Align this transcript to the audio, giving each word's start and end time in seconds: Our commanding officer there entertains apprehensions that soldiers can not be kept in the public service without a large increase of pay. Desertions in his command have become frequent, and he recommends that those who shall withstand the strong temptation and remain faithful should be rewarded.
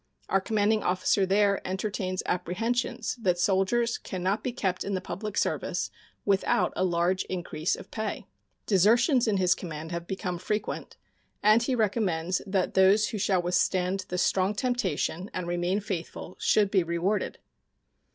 Our 0.29 0.41
commanding 0.41 0.81
officer 0.81 1.27
there 1.27 1.61
entertains 1.63 2.23
apprehensions 2.25 3.15
that 3.19 3.37
soldiers 3.37 3.99
can 3.99 4.23
not 4.23 4.43
be 4.43 4.51
kept 4.51 4.83
in 4.83 4.95
the 4.95 4.99
public 4.99 5.37
service 5.37 5.91
without 6.25 6.73
a 6.75 6.83
large 6.83 7.23
increase 7.25 7.75
of 7.75 7.91
pay. 7.91 8.25
Desertions 8.65 9.27
in 9.27 9.37
his 9.37 9.53
command 9.53 9.91
have 9.91 10.07
become 10.07 10.39
frequent, 10.39 10.97
and 11.43 11.61
he 11.61 11.75
recommends 11.75 12.41
that 12.47 12.73
those 12.73 13.09
who 13.09 13.19
shall 13.19 13.43
withstand 13.43 14.07
the 14.09 14.17
strong 14.17 14.55
temptation 14.55 15.29
and 15.35 15.47
remain 15.47 15.79
faithful 15.79 16.35
should 16.39 16.71
be 16.71 16.81
rewarded. 16.81 17.37